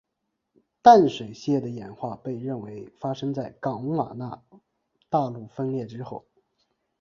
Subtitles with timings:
[0.81, 4.41] 淡水蟹的演化被认为发生在冈瓦纳
[5.11, 6.25] 大陆分裂之后。